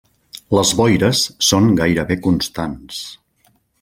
[0.57, 3.03] Les boires són gairebé constants.